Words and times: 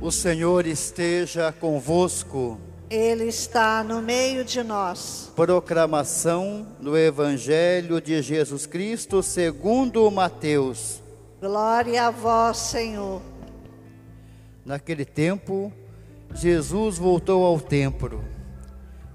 O 0.00 0.10
Senhor 0.12 0.66
esteja 0.66 1.50
convosco. 1.52 2.60
Ele 2.90 3.24
está 3.24 3.82
no 3.82 4.02
meio 4.02 4.44
de 4.44 4.62
nós. 4.62 5.32
Proclamação 5.34 6.66
do 6.78 6.96
Evangelho 6.96 8.00
de 8.00 8.20
Jesus 8.20 8.66
Cristo 8.66 9.22
segundo 9.22 10.08
Mateus. 10.10 11.02
Glória 11.40 12.06
a 12.06 12.10
vós, 12.10 12.58
Senhor. 12.58 13.22
Naquele 14.64 15.04
tempo, 15.04 15.72
Jesus 16.34 16.98
voltou 16.98 17.44
ao 17.44 17.58
templo. 17.58 18.22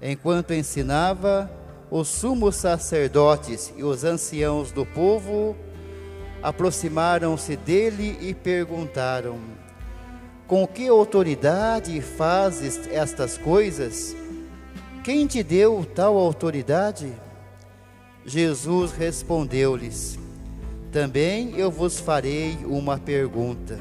Enquanto 0.02 0.52
ensinava, 0.52 1.50
os 1.90 2.08
sumos 2.08 2.56
sacerdotes 2.56 3.72
e 3.76 3.84
os 3.84 4.02
anciãos 4.02 4.72
do 4.72 4.84
povo 4.84 5.56
aproximaram-se 6.42 7.56
dele 7.56 8.18
e 8.20 8.34
perguntaram: 8.34 9.38
Com 10.46 10.66
que 10.66 10.88
autoridade 10.88 12.00
fazes 12.00 12.88
estas 12.90 13.38
coisas? 13.38 14.14
Quem 15.02 15.26
te 15.26 15.42
deu 15.42 15.86
tal 15.94 16.16
autoridade? 16.16 17.12
Jesus 18.24 18.92
respondeu-lhes: 18.92 20.18
Também 20.90 21.54
eu 21.56 21.70
vos 21.70 21.98
farei 21.98 22.58
uma 22.64 22.98
pergunta. 22.98 23.80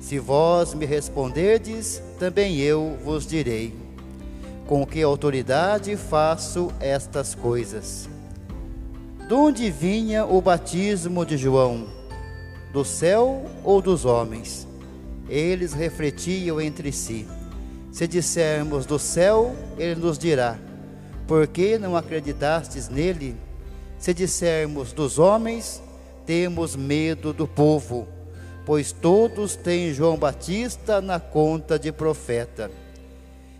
Se 0.00 0.18
vós 0.18 0.72
me 0.72 0.86
responderdes, 0.86 2.02
também 2.18 2.58
eu 2.58 2.96
vos 3.04 3.26
direi: 3.26 3.74
Com 4.66 4.86
que 4.86 5.02
autoridade 5.02 5.96
faço 5.96 6.72
estas 6.80 7.34
coisas? 7.34 8.08
De 9.28 9.34
onde 9.34 9.70
vinha 9.70 10.24
o 10.24 10.40
batismo 10.40 11.26
de 11.26 11.36
João? 11.36 11.86
Do 12.72 12.84
céu 12.84 13.44
ou 13.64 13.82
dos 13.82 14.04
homens? 14.04 14.65
Eles 15.28 15.72
refletiam 15.72 16.60
entre 16.60 16.92
si. 16.92 17.26
Se 17.92 18.06
dissermos 18.06 18.86
do 18.86 18.98
céu, 18.98 19.54
ele 19.78 20.00
nos 20.00 20.18
dirá: 20.18 20.58
Por 21.26 21.46
que 21.46 21.78
não 21.78 21.96
acreditastes 21.96 22.88
nele? 22.88 23.36
Se 23.98 24.12
dissermos 24.12 24.92
dos 24.92 25.18
homens, 25.18 25.82
temos 26.26 26.76
medo 26.76 27.32
do 27.32 27.46
povo, 27.46 28.06
pois 28.64 28.92
todos 28.92 29.56
têm 29.56 29.94
João 29.94 30.16
Batista 30.16 31.00
na 31.00 31.18
conta 31.18 31.78
de 31.78 31.90
profeta. 31.90 32.70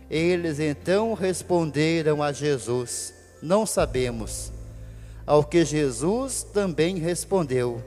Eles 0.09 0.59
então 0.59 1.13
responderam 1.13 2.21
a 2.21 2.31
Jesus: 2.31 3.13
Não 3.41 3.65
sabemos. 3.65 4.51
Ao 5.25 5.43
que 5.43 5.65
Jesus 5.65 6.43
também 6.43 6.97
respondeu: 6.97 7.83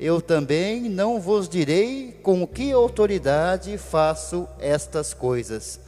Eu 0.00 0.22
também 0.22 0.88
não 0.88 1.20
vos 1.20 1.48
direi 1.48 2.12
com 2.22 2.46
que 2.46 2.70
autoridade 2.70 3.76
faço 3.76 4.46
estas 4.60 5.12
coisas. 5.12 5.80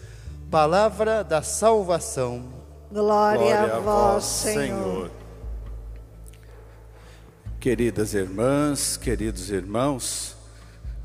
Palavra 0.50 1.22
da 1.22 1.42
salvação. 1.42 2.42
Glória, 2.91 3.39
Glória 3.39 3.77
a 3.77 3.78
vós, 3.78 4.25
Senhor. 4.25 4.56
Senhor. 4.56 5.11
Queridas 7.61 8.12
irmãs, 8.12 8.97
queridos 8.97 9.48
irmãos, 9.48 10.34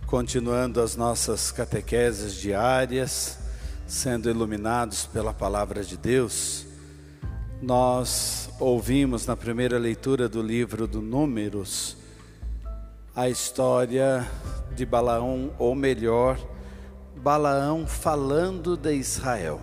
continuando 0.08 0.81
as 0.81 0.95
nossas 0.95 1.52
catequeses 1.52 2.34
diárias, 2.34 3.38
sendo 3.86 4.31
iluminados 4.31 5.06
pela 5.06 5.31
palavra 5.31 5.84
de 5.84 5.95
Deus, 5.95 6.66
nós 7.62 8.50
ouvimos 8.59 9.28
na 9.28 9.36
primeira 9.36 9.78
leitura 9.78 10.28
do 10.28 10.42
livro 10.42 10.88
do 10.88 11.03
Números 11.03 11.97
a 13.16 13.30
história 13.30 14.30
de 14.76 14.86
Balaão, 14.86 15.54
ou 15.58 15.74
melhor, 15.74 16.38
Balaão 17.16 17.88
falando 17.88 18.76
de 18.76 18.94
Israel. 18.94 19.62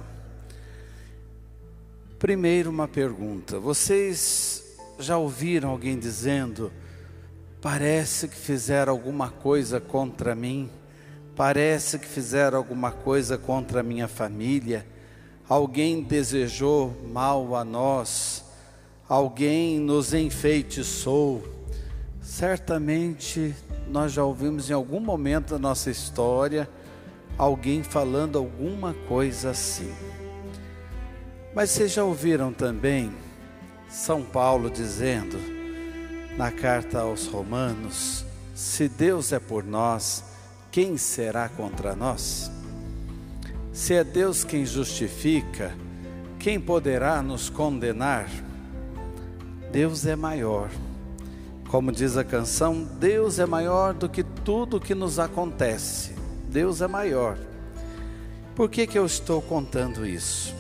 Primeiro, 2.19 2.71
uma 2.71 2.89
pergunta: 2.89 3.59
vocês 3.59 4.79
já 4.99 5.19
ouviram 5.19 5.71
alguém 5.71 5.99
dizendo, 5.99 6.73
parece 7.61 8.29
que 8.29 8.37
fizeram 8.37 8.93
alguma 8.93 9.31
coisa 9.31 9.81
contra 9.81 10.35
mim, 10.35 10.71
parece 11.37 11.99
que 11.99 12.07
fizeram 12.07 12.57
alguma 12.59 12.91
coisa 12.91 13.37
contra 13.37 13.81
a 13.81 13.83
minha 13.83 14.09
família, 14.09 14.87
alguém 15.49 16.03
desejou 16.03 16.97
mal 17.13 17.55
a 17.55 17.65
nós? 17.65 18.43
alguém 19.13 19.79
nos 19.79 20.15
enfeitiçou. 20.15 21.45
Certamente 22.23 23.53
nós 23.89 24.13
já 24.13 24.25
ouvimos 24.25 24.71
em 24.71 24.73
algum 24.73 25.01
momento 25.01 25.51
da 25.51 25.59
nossa 25.59 25.91
história 25.91 26.71
alguém 27.37 27.83
falando 27.83 28.39
alguma 28.39 28.95
coisa 29.09 29.51
assim. 29.51 29.93
Mas 31.53 31.71
vocês 31.71 31.93
já 31.93 32.05
ouviram 32.05 32.53
também 32.53 33.13
São 33.89 34.23
Paulo 34.23 34.71
dizendo 34.71 35.37
na 36.37 36.53
carta 36.53 37.01
aos 37.01 37.27
Romanos: 37.27 38.25
se 38.55 38.89
Deus 38.89 39.33
é 39.33 39.41
por 39.41 39.65
nós, 39.65 40.25
quem 40.71 40.97
será 40.97 41.49
contra 41.49 41.97
nós? 41.97 42.51
Se 43.73 43.95
é 43.95 44.05
Deus 44.05 44.45
quem 44.45 44.65
justifica, 44.65 45.75
quem 46.39 46.61
poderá 46.61 47.21
nos 47.21 47.51
condenar? 47.51 48.29
Deus 49.73 50.07
é 50.07 50.15
maior. 50.15 50.71
Como 51.73 51.91
diz 51.91 52.19
a 52.19 52.23
canção, 52.23 52.87
Deus 53.01 53.39
é 53.39 53.47
maior 53.47 53.95
do 53.95 54.07
que 54.07 54.23
tudo 54.23 54.79
que 54.79 54.95
nos 54.95 55.19
acontece. 55.19 56.15
Deus 56.51 56.83
é 56.83 56.87
maior. 56.87 57.39
Por 58.55 58.69
que, 58.69 58.87
que 58.87 58.99
eu 58.99 59.07
estou 59.07 59.41
contando 59.41 60.07
isso? 60.07 60.55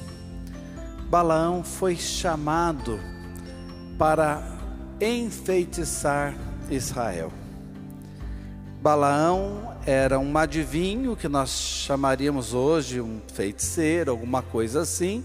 Balaão 1.10 1.62
foi 1.62 1.96
chamado 1.96 2.98
para 3.98 4.42
enfeitiçar 4.98 6.34
Israel. 6.70 7.30
Balaão 8.80 9.76
era 9.84 10.18
um 10.18 10.38
adivinho 10.38 11.14
que 11.14 11.28
nós 11.28 11.50
chamaríamos 11.50 12.54
hoje 12.54 13.02
um 13.02 13.20
feiticeiro, 13.34 14.10
alguma 14.12 14.40
coisa 14.40 14.80
assim, 14.80 15.22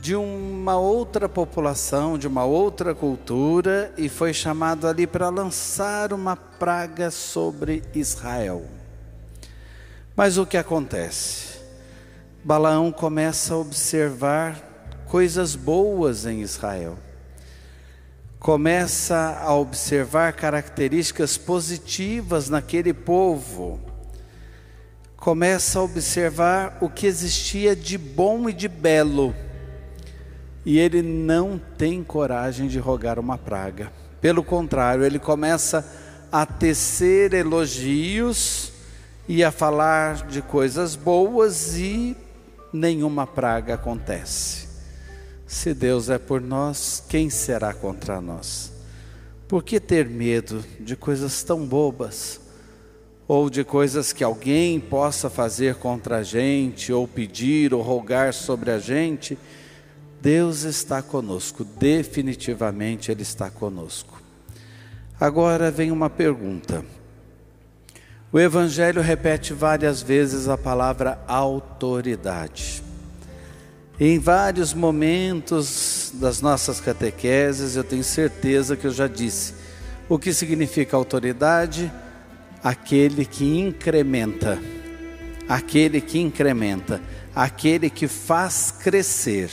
de 0.00 0.16
uma 0.16 0.78
outra 0.78 1.28
população, 1.28 2.16
de 2.16 2.26
uma 2.26 2.44
outra 2.44 2.94
cultura, 2.94 3.92
e 3.98 4.08
foi 4.08 4.32
chamado 4.32 4.88
ali 4.88 5.06
para 5.06 5.28
lançar 5.28 6.14
uma 6.14 6.34
praga 6.34 7.10
sobre 7.10 7.82
Israel. 7.94 8.64
Mas 10.16 10.38
o 10.38 10.46
que 10.46 10.56
acontece? 10.56 11.60
Balaão 12.42 12.90
começa 12.90 13.52
a 13.52 13.58
observar 13.58 14.58
coisas 15.06 15.54
boas 15.54 16.24
em 16.24 16.40
Israel. 16.40 16.96
Começa 18.38 19.38
a 19.38 19.52
observar 19.52 20.32
características 20.32 21.36
positivas 21.36 22.48
naquele 22.48 22.94
povo. 22.94 23.78
Começa 25.14 25.78
a 25.78 25.82
observar 25.82 26.78
o 26.80 26.88
que 26.88 27.06
existia 27.06 27.76
de 27.76 27.98
bom 27.98 28.48
e 28.48 28.54
de 28.54 28.66
belo 28.66 29.34
e 30.64 30.78
ele 30.78 31.02
não 31.02 31.60
tem 31.78 32.02
coragem 32.02 32.68
de 32.68 32.78
rogar 32.78 33.18
uma 33.18 33.38
praga. 33.38 33.92
Pelo 34.20 34.44
contrário, 34.44 35.04
ele 35.04 35.18
começa 35.18 35.84
a 36.30 36.44
tecer 36.44 37.32
elogios 37.32 38.72
e 39.26 39.42
a 39.42 39.50
falar 39.50 40.26
de 40.26 40.42
coisas 40.42 40.94
boas 40.94 41.76
e 41.76 42.16
nenhuma 42.72 43.26
praga 43.26 43.74
acontece. 43.74 44.68
Se 45.46 45.74
Deus 45.74 46.08
é 46.10 46.18
por 46.18 46.40
nós, 46.40 47.02
quem 47.08 47.30
será 47.30 47.72
contra 47.72 48.20
nós? 48.20 48.72
Por 49.48 49.64
que 49.64 49.80
ter 49.80 50.08
medo 50.08 50.64
de 50.78 50.94
coisas 50.94 51.42
tão 51.42 51.66
bobas? 51.66 52.40
Ou 53.26 53.50
de 53.50 53.64
coisas 53.64 54.12
que 54.12 54.22
alguém 54.22 54.78
possa 54.78 55.30
fazer 55.30 55.76
contra 55.76 56.18
a 56.18 56.22
gente, 56.22 56.92
ou 56.92 57.06
pedir, 57.08 57.72
ou 57.74 57.82
rogar 57.82 58.32
sobre 58.32 58.70
a 58.70 58.78
gente? 58.78 59.36
Deus 60.20 60.64
está 60.64 61.00
conosco, 61.00 61.64
definitivamente 61.64 63.10
Ele 63.10 63.22
está 63.22 63.48
conosco. 63.48 64.20
Agora 65.18 65.70
vem 65.70 65.90
uma 65.90 66.10
pergunta. 66.10 66.84
O 68.32 68.38
Evangelho 68.38 69.02
repete 69.02 69.52
várias 69.52 70.02
vezes 70.02 70.46
a 70.46 70.56
palavra 70.56 71.22
autoridade. 71.26 72.82
Em 73.98 74.18
vários 74.18 74.72
momentos 74.72 76.12
das 76.14 76.40
nossas 76.40 76.80
catequeses, 76.80 77.76
eu 77.76 77.84
tenho 77.84 78.04
certeza 78.04 78.76
que 78.76 78.86
eu 78.86 78.92
já 78.92 79.06
disse. 79.06 79.54
O 80.08 80.18
que 80.18 80.32
significa 80.32 80.96
autoridade? 80.96 81.92
Aquele 82.62 83.24
que 83.24 83.58
incrementa, 83.58 84.58
aquele 85.48 86.00
que 86.00 86.18
incrementa, 86.18 87.00
aquele 87.34 87.88
que 87.90 88.06
faz 88.06 88.70
crescer. 88.70 89.50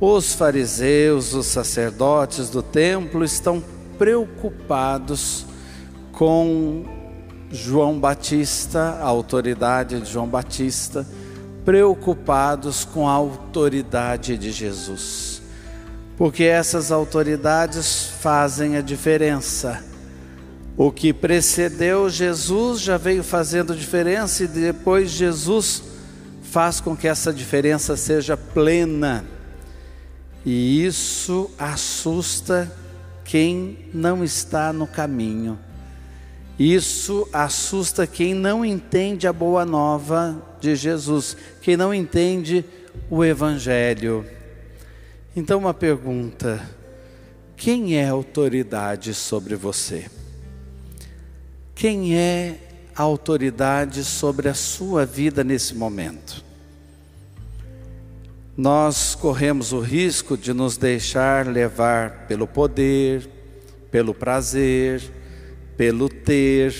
Os 0.00 0.32
fariseus, 0.32 1.34
os 1.34 1.46
sacerdotes 1.46 2.48
do 2.48 2.62
templo 2.62 3.22
estão 3.22 3.62
preocupados 3.98 5.44
com 6.10 6.86
João 7.50 8.00
Batista, 8.00 8.98
a 8.98 9.04
autoridade 9.04 10.00
de 10.00 10.10
João 10.10 10.26
Batista, 10.26 11.06
preocupados 11.66 12.82
com 12.82 13.06
a 13.06 13.12
autoridade 13.12 14.38
de 14.38 14.50
Jesus. 14.50 15.42
Porque 16.16 16.44
essas 16.44 16.90
autoridades 16.90 18.06
fazem 18.22 18.78
a 18.78 18.80
diferença. 18.80 19.84
O 20.78 20.90
que 20.90 21.12
precedeu 21.12 22.08
Jesus 22.08 22.80
já 22.80 22.96
veio 22.96 23.22
fazendo 23.22 23.76
diferença 23.76 24.44
e 24.44 24.48
depois 24.48 25.10
Jesus 25.10 25.82
faz 26.42 26.80
com 26.80 26.96
que 26.96 27.06
essa 27.06 27.30
diferença 27.30 27.98
seja 27.98 28.34
plena. 28.34 29.39
E 30.44 30.84
isso 30.84 31.50
assusta 31.58 32.70
quem 33.24 33.78
não 33.92 34.24
está 34.24 34.72
no 34.72 34.86
caminho. 34.86 35.58
Isso 36.58 37.28
assusta 37.32 38.06
quem 38.06 38.34
não 38.34 38.64
entende 38.64 39.26
a 39.26 39.32
boa 39.32 39.64
nova 39.64 40.42
de 40.60 40.74
Jesus, 40.76 41.36
quem 41.62 41.76
não 41.76 41.92
entende 41.92 42.64
o 43.08 43.24
Evangelho. 43.24 44.26
Então, 45.34 45.58
uma 45.58 45.72
pergunta: 45.72 46.60
quem 47.56 47.96
é 47.96 48.08
autoridade 48.08 49.14
sobre 49.14 49.54
você? 49.56 50.06
Quem 51.74 52.14
é 52.14 52.58
a 52.94 53.02
autoridade 53.02 54.04
sobre 54.04 54.48
a 54.48 54.54
sua 54.54 55.06
vida 55.06 55.42
nesse 55.42 55.74
momento? 55.74 56.49
Nós 58.60 59.14
corremos 59.14 59.72
o 59.72 59.80
risco 59.80 60.36
de 60.36 60.52
nos 60.52 60.76
deixar 60.76 61.46
levar 61.46 62.26
pelo 62.26 62.46
poder, 62.46 63.26
pelo 63.90 64.12
prazer, 64.12 65.02
pelo 65.78 66.10
ter, 66.10 66.74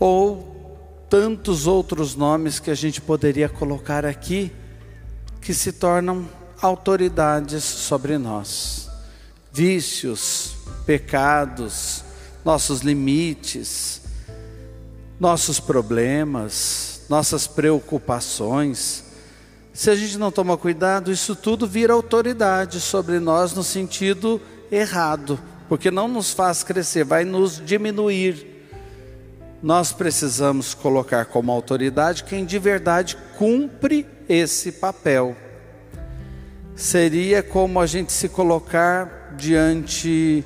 ou 0.00 1.06
tantos 1.10 1.66
outros 1.66 2.16
nomes 2.16 2.58
que 2.58 2.70
a 2.70 2.74
gente 2.74 3.02
poderia 3.02 3.50
colocar 3.50 4.06
aqui, 4.06 4.50
que 5.42 5.52
se 5.52 5.72
tornam 5.72 6.26
autoridades 6.58 7.62
sobre 7.62 8.16
nós. 8.16 8.88
Vícios, 9.52 10.56
pecados, 10.86 12.02
nossos 12.42 12.80
limites, 12.80 14.00
nossos 15.20 15.60
problemas, 15.60 17.02
nossas 17.10 17.46
preocupações. 17.46 19.03
Se 19.74 19.90
a 19.90 19.96
gente 19.96 20.16
não 20.18 20.30
toma 20.30 20.56
cuidado, 20.56 21.10
isso 21.10 21.34
tudo 21.34 21.66
vira 21.66 21.92
autoridade 21.92 22.80
sobre 22.80 23.18
nós 23.18 23.52
no 23.54 23.64
sentido 23.64 24.40
errado, 24.70 25.36
porque 25.68 25.90
não 25.90 26.06
nos 26.06 26.32
faz 26.32 26.62
crescer, 26.62 27.04
vai 27.04 27.24
nos 27.24 27.60
diminuir. 27.60 28.68
Nós 29.60 29.90
precisamos 29.90 30.74
colocar 30.74 31.24
como 31.24 31.50
autoridade 31.50 32.22
quem 32.22 32.44
de 32.44 32.56
verdade 32.56 33.16
cumpre 33.36 34.06
esse 34.28 34.70
papel. 34.70 35.36
Seria 36.76 37.42
como 37.42 37.80
a 37.80 37.86
gente 37.86 38.12
se 38.12 38.28
colocar 38.28 39.34
diante 39.36 40.44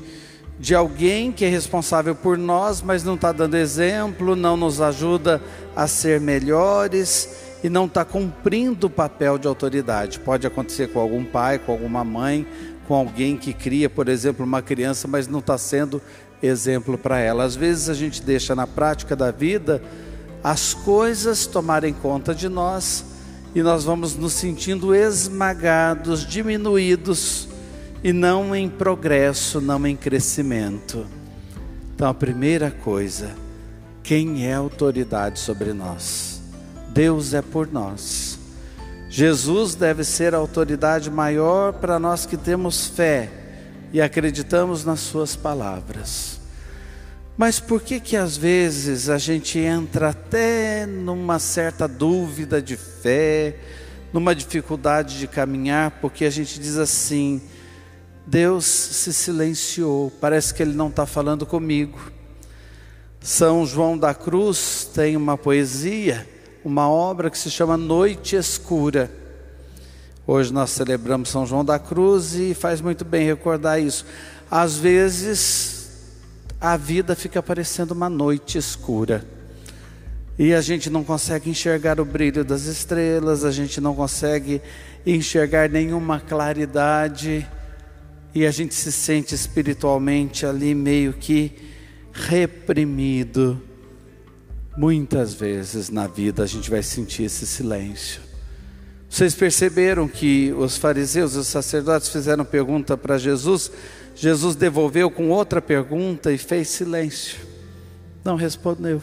de 0.59 0.75
alguém 0.75 1.33
que 1.33 1.45
é 1.45 1.49
responsável 1.49 2.15
por 2.15 2.39
nós, 2.39 2.81
mas 2.81 3.05
não 3.05 3.15
está 3.15 3.31
dando 3.31 3.59
exemplo, 3.59 4.35
não 4.35 4.57
nos 4.57 4.81
ajuda 4.81 5.43
a 5.77 5.87
ser 5.87 6.19
melhores 6.19 7.48
e 7.63 7.69
não 7.69 7.87
está 7.87 8.05
cumprindo 8.05 8.87
o 8.87 8.91
papel 8.91 9.39
de 9.39 9.47
autoridade. 9.49 10.21
Pode 10.21 10.47
acontecer 10.47 10.89
com 10.89 11.01
algum 11.01 11.25
pai, 11.25 11.59
com 11.59 11.73
alguma 11.73 12.05
mãe, 12.05 12.47
com 12.87 12.95
alguém 12.95 13.37
que 13.37 13.53
cria, 13.53 13.91
por 13.91 14.09
exemplo, 14.09 14.45
uma 14.45 14.63
criança, 14.63 15.09
mas 15.09 15.27
não 15.27 15.41
está 15.41 15.59
sendo 15.59 16.01
exemplo 16.43 16.97
para 16.97 17.19
ela. 17.19 17.45
Às 17.45 17.57
vezes 17.57 17.89
a 17.89 17.95
gente 17.95 18.23
deixa 18.23 18.55
na 18.55 18.67
prática 18.67 19.15
da 19.17 19.31
vida 19.31 19.83
as 20.43 20.73
coisas 20.73 21.47
tomarem 21.47 21.93
conta 21.93 22.35
de 22.35 22.49
nós 22.49 23.05
e 23.55 23.63
nós 23.63 23.85
vamos 23.85 24.15
nos 24.15 24.35
sentindo 24.35 24.95
esmagados, 24.95 26.25
diminuídos 26.25 27.49
e 28.05 28.13
não 28.13 28.55
em 28.55 28.69
progresso, 28.69 29.61
não 29.61 29.85
em 29.87 29.97
crescimento. 29.97 31.07
Então 31.95 32.09
a 32.09 32.15
primeira 32.15 32.71
coisa, 32.71 33.35
quem 34.03 34.47
é 34.47 34.55
autoridade 34.55 35.41
sobre 35.41 35.73
nós? 35.73 36.38
Deus 36.99 37.33
é 37.33 37.41
por 37.41 37.71
nós. 37.71 38.41
Jesus 39.09 39.77
deve 39.77 40.03
ser 40.03 40.35
a 40.35 40.39
autoridade 40.39 41.09
maior 41.13 41.75
para 41.75 41.97
nós 41.97 42.27
que 42.27 42.37
temos 42.37 42.89
fé 42.89 43.31
e 43.93 44.01
acreditamos 44.01 44.85
nas 44.85 44.99
suas 44.99 45.37
palavras. 45.37 46.41
Mas 47.37 47.61
por 47.61 47.83
que 47.83 48.01
que 48.01 48.17
às 48.17 48.37
vezes 48.37 49.09
a 49.09 49.17
gente 49.17 49.61
entra 49.61 50.09
até 50.09 50.87
numa 50.87 51.39
certa 51.39 51.87
dúvida 51.87 52.61
de 52.61 52.77
fé, 52.77 53.55
numa 54.13 54.35
dificuldade 54.35 55.21
de 55.21 55.29
caminhar, 55.29 56.01
porque 56.01 56.25
a 56.25 56.31
gente 56.31 56.59
diz 56.59 56.77
assim: 56.79 57.41
Deus 58.27 58.65
se 58.65 59.15
silenciou, 59.15 60.11
parece 60.21 60.53
que 60.53 60.65
Ele 60.65 60.75
não 60.75 60.89
está 60.89 61.07
falando 61.07 61.47
comigo. 61.47 62.11
São 63.21 63.65
João 63.65 63.97
da 63.97 64.13
Cruz 64.15 64.91
tem 64.93 65.17
uma 65.17 65.39
poesia 65.39 66.27
uma 66.65 66.89
obra 66.89 67.31
que 67.31 67.39
se 67.39 67.51
chama 67.51 67.77
Noite 67.77 68.37
Escura. 68.37 69.11
Hoje 70.27 70.53
nós 70.53 70.71
celebramos 70.71 71.31
São 71.31 71.47
João 71.47 71.65
da 71.65 71.79
Cruz 71.79 72.35
e 72.35 72.55
faz 72.55 72.81
muito 72.81 73.05
bem 73.05 73.25
recordar 73.25 73.81
isso. 73.81 74.05
Às 74.51 74.77
vezes 74.77 75.79
a 76.61 76.77
vida 76.77 77.15
fica 77.15 77.43
parecendo 77.43 77.95
uma 77.95 78.09
noite 78.09 78.59
escura. 78.59 79.25
E 80.39 80.53
a 80.53 80.61
gente 80.61 80.91
não 80.91 81.03
consegue 81.03 81.51
enxergar 81.51 82.01
o 82.01 82.05
brilho 82.05 82.45
das 82.45 82.65
estrelas, 82.65 83.45
a 83.45 83.51
gente 83.51 83.81
não 83.81 83.95
consegue 83.95 84.61
enxergar 85.07 85.69
nenhuma 85.69 86.21
claridade, 86.21 87.47
e 88.35 88.47
a 88.47 88.51
gente 88.51 88.75
se 88.75 88.93
sente 88.93 89.35
espiritualmente 89.35 90.47
ali 90.47 90.75
meio 90.75 91.13
que 91.13 91.53
reprimido, 92.13 93.61
Muitas 94.79 95.35
vezes 95.35 95.91
na 95.91 96.07
vida 96.07 96.45
a 96.45 96.47
gente 96.47 96.71
vai 96.71 96.85
sentir 96.85 97.25
esse 97.25 97.45
silêncio. 97.45 98.21
Vocês 99.11 99.35
perceberam 99.35 100.07
que 100.07 100.55
os 100.57 100.77
fariseus 100.77 101.35
e 101.35 101.39
os 101.39 101.49
sacerdotes 101.49 102.11
fizeram 102.11 102.45
pergunta 102.45 102.97
para 102.97 103.19
Jesus, 103.19 103.73
Jesus 104.15 104.55
devolveu 104.55 105.11
com 105.11 105.31
outra 105.31 105.61
pergunta 105.61 106.31
e 106.31 106.39
fez 106.39 106.69
silêncio. 106.69 107.41
Não 108.25 108.37
respondeu. 108.37 109.03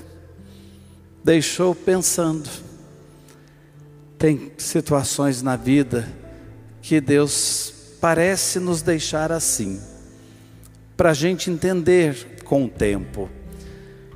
Deixou 1.22 1.75
pensando. 1.75 2.50
Tem 4.17 4.53
situações 4.58 5.41
na 5.41 5.58
vida 5.58 6.08
que 6.82 7.01
Deus 7.01 7.74
parece 8.00 8.62
nos 8.62 8.82
deixar 8.82 9.29
assim, 9.29 9.82
para 10.96 11.10
a 11.10 11.13
gente 11.13 11.51
entender 11.51 12.41
com 12.46 12.63
o 12.63 12.70
tempo, 12.70 13.29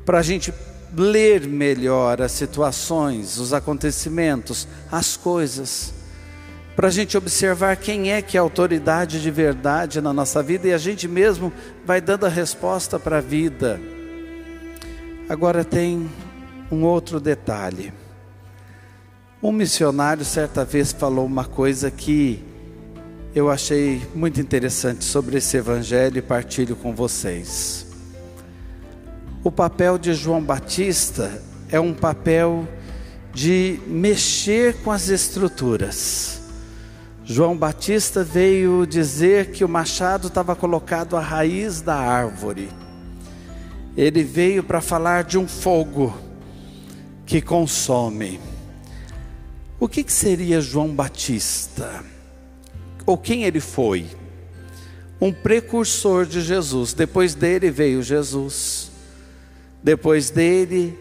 para 0.05 0.19
a 0.19 0.21
gente 0.21 0.53
ler 0.96 1.48
melhor 1.48 2.22
as 2.22 2.31
situações, 2.31 3.38
os 3.38 3.53
acontecimentos, 3.53 4.67
as 4.91 5.15
coisas, 5.15 5.93
para 6.75 6.88
a 6.88 6.91
gente 6.91 7.17
observar 7.17 7.75
quem 7.75 8.12
é 8.12 8.22
que 8.22 8.38
é 8.38 8.39
a 8.39 8.43
autoridade 8.43 9.22
de 9.22 9.29
verdade 9.29 10.00
na 10.00 10.13
nossa 10.13 10.41
vida 10.41 10.67
e 10.67 10.74
a 10.74 10.77
gente 10.77 11.08
mesmo 11.08 11.51
vai 11.86 12.00
dando 12.00 12.25
a 12.25 12.29
resposta 12.29 12.98
para 12.98 13.17
a 13.17 13.22
vida. 13.22 13.79
Agora 15.27 15.63
tem 15.63 16.10
um 16.72 16.84
outro 16.84 17.19
detalhe. 17.19 17.93
Um 19.43 19.51
missionário 19.51 20.24
certa 20.25 20.63
vez 20.65 20.91
falou 20.91 21.25
uma 21.25 21.46
coisa 21.46 21.91
que 21.91 22.43
eu 23.36 23.50
achei 23.50 24.01
muito 24.15 24.41
interessante 24.41 25.03
sobre 25.03 25.38
esse 25.38 25.55
evangelho 25.55 26.17
e 26.17 26.22
partilho 26.22 26.75
com 26.75 26.96
vocês. 26.96 27.88
O 29.41 29.50
papel 29.50 29.98
de 29.98 30.13
João 30.13 30.43
Batista 30.43 31.41
é 31.69 31.79
um 31.79 31.93
papel 31.93 32.67
de 33.34 33.79
mexer 33.88 34.75
com 34.84 34.91
as 34.91 35.08
estruturas. 35.08 36.41
João 37.24 37.55
Batista 37.55 38.22
veio 38.22 38.86
dizer 38.86 39.51
que 39.51 39.63
o 39.63 39.69
machado 39.69 40.27
estava 40.27 40.58
colocado 40.58 41.15
à 41.15 41.22
raiz 41.22 41.79
da 41.79 41.96
árvore. 41.96 42.69
Ele 43.96 44.24
veio 44.24 44.62
para 44.62 44.81
falar 44.81 45.24
de 45.24 45.38
um 45.38 45.48
fogo 45.48 46.13
que 47.25 47.41
consome. 47.41 48.41
O 49.79 49.88
que, 49.88 50.03
que 50.03 50.12
seria 50.12 50.60
João 50.60 50.93
Batista? 50.93 52.03
Ou 53.05 53.17
quem 53.17 53.46
ele 53.46 53.62
foi? 53.62 54.05
Um 55.22 55.31
precursor 55.31 56.25
de 56.25 56.41
Jesus. 56.41 56.91
Depois 56.91 57.36
dele 57.36 57.72
veio 57.72 58.03
Jesus. 58.03 58.88
Depois 59.83 60.29
dele, 60.29 60.98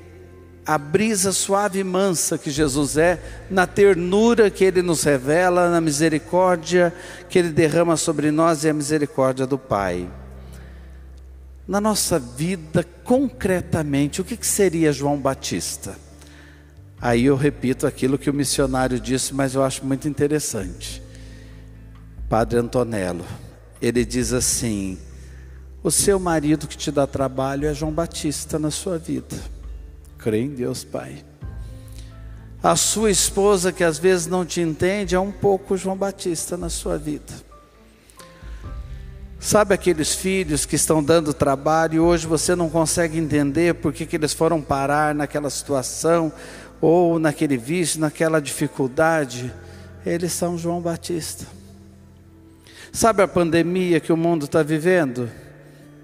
a 0.69 0.77
brisa 0.77 1.33
suave 1.33 1.79
e 1.79 1.85
mansa 1.85 2.37
que 2.37 2.51
Jesus 2.51 2.99
é, 2.99 3.19
na 3.51 3.67
ternura 3.67 4.51
que 4.51 4.63
ele 4.63 4.83
nos 4.83 5.03
revela, 5.03 5.71
na 5.71 5.81
misericórdia 5.81 6.93
que 7.29 7.39
ele 7.39 7.49
derrama 7.49 7.97
sobre 7.97 8.31
nós 8.31 8.65
e 8.65 8.69
a 8.69 8.75
misericórdia 8.75 9.47
do 9.47 9.57
Pai. 9.59 10.07
na 11.67 11.81
nossa 11.81 12.19
vida 12.19 12.85
concretamente, 13.05 14.21
o 14.21 14.25
que, 14.25 14.37
que 14.37 14.47
seria 14.47 14.93
João 14.93 15.19
Batista? 15.19 15.97
Aí 17.01 17.27
eu 17.27 17.37
repito 17.37 17.87
aquilo 17.87 18.19
que 18.19 18.29
o 18.29 18.35
missionário 18.35 18.99
disse, 18.99 19.33
mas 19.33 19.55
eu 19.55 19.63
acho 19.63 19.85
muito 19.85 20.09
interessante. 20.09 21.03
Padre 22.29 22.59
Antonello, 22.59 23.25
ele 23.81 24.05
diz 24.05 24.33
assim: 24.33 24.99
o 25.83 25.91
seu 25.91 26.19
marido 26.19 26.67
que 26.67 26.77
te 26.77 26.91
dá 26.91 27.07
trabalho 27.07 27.67
é 27.67 27.75
João 27.75 27.93
Batista 27.93 28.59
na 28.59 28.71
sua 28.71 28.99
vida. 28.99 29.37
Crê 30.19 30.41
em 30.43 30.51
Deus, 30.51 30.83
Pai. 30.85 31.25
A 32.63 32.75
sua 32.75 33.11
esposa, 33.11 33.71
que 33.71 33.85
às 33.85 33.99
vezes 33.99 34.27
não 34.27 34.45
te 34.45 34.61
entende, 34.61 35.15
é 35.15 35.21
um 35.21 35.31
pouco 35.31 35.77
João 35.77 35.97
Batista 35.97 36.57
na 36.57 36.69
sua 36.69 36.99
vida. 36.99 37.33
Sabe 39.39 39.73
aqueles 39.73 40.17
filhos 40.17 40.67
que 40.67 40.75
estão 40.75 41.03
dando 41.03 41.33
trabalho 41.33 41.95
e 41.95 42.01
hoje 42.01 42.27
você 42.27 42.57
não 42.57 42.69
consegue 42.69 43.17
entender 43.17 43.75
por 43.75 43.93
que, 43.93 44.05
que 44.05 44.17
eles 44.17 44.33
foram 44.33 44.61
parar 44.61 45.15
naquela 45.15 45.49
situação, 45.49 46.33
ou 46.81 47.21
naquele 47.21 47.57
vício, 47.57 48.01
naquela 48.01 48.41
dificuldade? 48.41 49.53
Eles 50.05 50.33
são 50.33 50.59
João 50.59 50.81
Batista. 50.81 51.47
Sabe 52.91 53.23
a 53.23 53.29
pandemia 53.29 54.01
que 54.01 54.13
o 54.13 54.17
mundo 54.17 54.47
está 54.47 54.63
vivendo? 54.65 55.31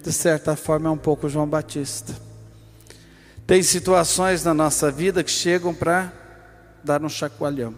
De 0.05 0.13
certa 0.13 0.55
forma, 0.55 0.91
é 0.91 0.93
um 0.93 0.99
pouco 0.99 1.31
João 1.31 1.49
Batista. 1.49 2.15
Tem 3.47 3.63
situações 3.63 4.45
na 4.45 4.53
nossa 4.53 4.91
vida 4.91 5.25
que 5.25 5.31
chegam 5.31 5.75
para 5.75 6.13
dar 6.85 7.03
um 7.03 7.09
chacoalhão, 7.09 7.75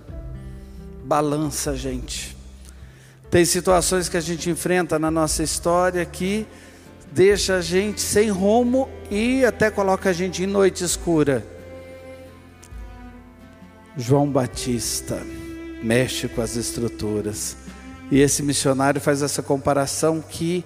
balança 1.05 1.71
a 1.71 1.77
gente. 1.77 2.37
Tem 3.31 3.45
situações 3.45 4.09
que 4.09 4.17
a 4.17 4.21
gente 4.21 4.51
enfrenta 4.51 4.99
na 4.99 5.09
nossa 5.09 5.45
história 5.45 6.05
que 6.05 6.45
deixa 7.13 7.59
a 7.59 7.61
gente 7.61 8.01
sem 8.01 8.29
rumo 8.29 8.89
e 9.09 9.45
até 9.45 9.71
coloca 9.71 10.11
a 10.11 10.13
gente 10.13 10.43
em 10.43 10.47
noite 10.47 10.83
escura. 10.83 11.47
João 13.97 14.29
Batista 14.29 15.23
mexe 15.81 16.27
com 16.27 16.43
as 16.43 16.57
estruturas. 16.57 17.57
E 18.11 18.21
esse 18.21 18.43
missionário 18.43 19.01
faz 19.01 19.23
essa 19.23 19.43
comparação 19.43 20.21
que 20.21 20.65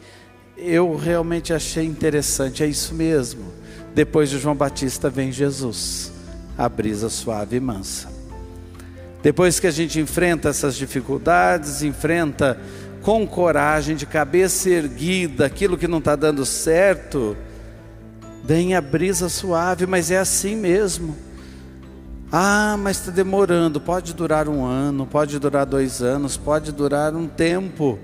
eu 0.63 0.97
realmente 0.97 1.53
achei 1.53 1.85
interessante. 1.85 2.63
É 2.63 2.67
isso 2.67 2.95
mesmo. 2.95 3.45
Depois 3.95 4.31
de 4.31 4.39
João 4.39 4.55
Batista 4.55 5.11
vem 5.11 5.33
Jesus, 5.33 6.13
a 6.57 6.69
brisa 6.69 7.09
suave 7.09 7.57
e 7.57 7.61
mansa. 7.61 8.09
Depois 9.23 9.61
que 9.61 9.67
a 9.67 9.71
gente 9.71 10.01
enfrenta 10.01 10.49
essas 10.49 10.77
dificuldades, 10.77 11.83
enfrenta 11.83 12.59
com 13.03 13.27
coragem, 13.27 13.97
de 13.97 14.07
cabeça 14.07 14.69
erguida, 14.69 15.47
aquilo 15.47 15.77
que 15.77 15.89
não 15.89 15.99
está 15.99 16.15
dando 16.15 16.45
certo, 16.47 17.37
vem 18.45 18.75
a 18.75 18.81
brisa 18.81 19.29
suave, 19.29 19.87
mas 19.87 20.11
é 20.11 20.19
assim 20.19 20.57
mesmo. 20.57 21.17
Ah, 22.33 22.77
mas 22.79 22.99
está 22.99 23.11
demorando. 23.11 23.81
Pode 23.81 24.15
durar 24.15 24.49
um 24.49 24.65
ano, 24.65 25.07
pode 25.07 25.39
durar 25.39 25.67
dois 25.67 26.01
anos, 26.01 26.37
pode 26.37 26.73
durar 26.73 27.15
um 27.15 27.27
tempo. 27.27 27.99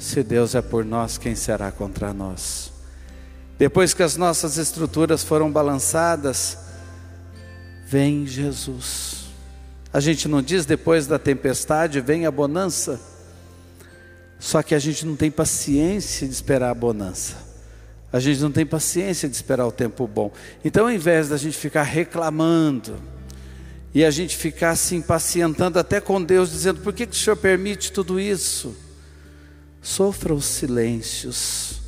Se 0.00 0.22
Deus 0.22 0.54
é 0.54 0.62
por 0.62 0.82
nós, 0.82 1.18
quem 1.18 1.34
será 1.34 1.70
contra 1.70 2.14
nós? 2.14 2.72
Depois 3.58 3.92
que 3.92 4.02
as 4.02 4.16
nossas 4.16 4.56
estruturas 4.56 5.22
foram 5.22 5.52
balançadas, 5.52 6.56
vem 7.86 8.26
Jesus. 8.26 9.26
A 9.92 10.00
gente 10.00 10.26
não 10.26 10.40
diz 10.40 10.64
depois 10.64 11.06
da 11.06 11.18
tempestade 11.18 12.00
vem 12.00 12.24
a 12.24 12.30
bonança. 12.30 12.98
Só 14.38 14.62
que 14.62 14.74
a 14.74 14.78
gente 14.78 15.04
não 15.04 15.14
tem 15.16 15.30
paciência 15.30 16.26
de 16.26 16.32
esperar 16.32 16.70
a 16.70 16.74
bonança. 16.74 17.36
A 18.10 18.18
gente 18.18 18.40
não 18.40 18.50
tem 18.50 18.64
paciência 18.64 19.28
de 19.28 19.36
esperar 19.36 19.66
o 19.66 19.72
tempo 19.72 20.06
bom. 20.06 20.32
Então, 20.64 20.86
ao 20.86 20.90
invés 20.90 21.28
da 21.28 21.36
gente 21.36 21.58
ficar 21.58 21.82
reclamando 21.82 22.96
e 23.94 24.02
a 24.02 24.10
gente 24.10 24.34
ficar 24.34 24.76
se 24.76 24.94
impacientando 24.94 25.78
até 25.78 26.00
com 26.00 26.24
Deus, 26.24 26.50
dizendo: 26.50 26.80
por 26.80 26.94
que, 26.94 27.06
que 27.06 27.12
o 27.12 27.18
Senhor 27.18 27.36
permite 27.36 27.92
tudo 27.92 28.18
isso? 28.18 28.74
Sofra 29.82 30.34
os 30.34 30.44
silêncios, 30.44 31.80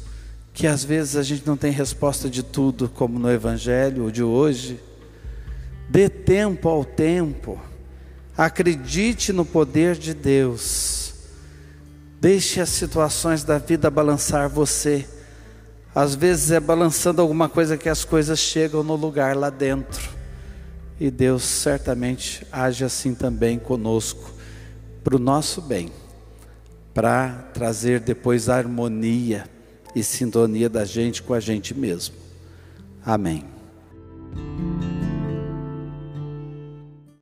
que 0.52 0.66
às 0.66 0.82
vezes 0.82 1.16
a 1.16 1.22
gente 1.22 1.46
não 1.46 1.56
tem 1.56 1.70
resposta 1.70 2.28
de 2.28 2.42
tudo, 2.42 2.88
como 2.88 3.18
no 3.18 3.30
Evangelho 3.30 4.11
de 4.11 4.22
hoje. 4.22 4.80
Dê 5.88 6.08
tempo 6.08 6.68
ao 6.68 6.84
tempo. 6.84 7.61
Acredite 8.37 9.32
no 9.32 9.44
poder 9.44 9.94
de 9.96 10.14
Deus. 10.14 11.14
Deixe 12.20 12.61
as 12.61 12.70
situações 12.70 13.44
da 13.44 13.58
vida 13.58 13.90
balançar 13.90 14.49
você. 14.49 15.06
Às 15.94 16.14
vezes 16.14 16.50
é 16.50 16.61
balançando 16.61 17.20
alguma 17.20 17.49
coisa 17.49 17.76
que 17.76 17.88
as 17.88 18.04
coisas 18.04 18.38
chegam 18.38 18.82
no 18.82 18.96
lugar 18.96 19.37
lá 19.37 19.50
dentro. 19.50 20.08
E 20.99 21.11
Deus 21.11 21.42
certamente 21.42 22.46
age 22.50 22.84
assim 22.84 23.14
também 23.14 23.58
conosco, 23.58 24.32
para 25.02 25.16
o 25.16 25.18
nosso 25.18 25.61
bem, 25.61 25.90
para 26.94 27.50
trazer 27.54 28.00
depois 28.00 28.49
harmonia 28.49 29.44
e 29.94 30.02
sintonia 30.02 30.68
da 30.68 30.84
gente 30.84 31.22
com 31.22 31.34
a 31.34 31.40
gente 31.40 31.75
mesmo. 31.75 32.14
Amém. 33.04 33.44